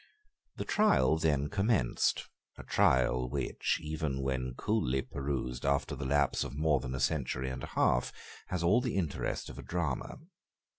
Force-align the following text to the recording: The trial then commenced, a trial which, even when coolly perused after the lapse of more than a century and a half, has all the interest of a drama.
The 0.55 0.65
trial 0.65 1.15
then 1.19 1.47
commenced, 1.47 2.27
a 2.57 2.63
trial 2.63 3.29
which, 3.29 3.77
even 3.83 4.23
when 4.23 4.55
coolly 4.55 5.03
perused 5.03 5.63
after 5.63 5.95
the 5.95 6.07
lapse 6.07 6.43
of 6.43 6.55
more 6.57 6.79
than 6.79 6.95
a 6.95 6.99
century 6.99 7.51
and 7.51 7.61
a 7.63 7.67
half, 7.67 8.11
has 8.47 8.63
all 8.63 8.81
the 8.81 8.95
interest 8.95 9.47
of 9.47 9.59
a 9.59 9.61
drama. 9.61 10.17